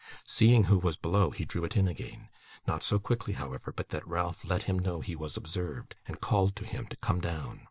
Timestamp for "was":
0.79-0.97, 5.15-5.37